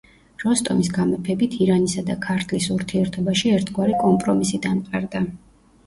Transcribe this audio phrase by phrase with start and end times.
[0.43, 5.29] როსტომის გამეფებით ირანისა და ქართლის ურთიერთობაში ერთგვარი კომპრომისი დამყარდა.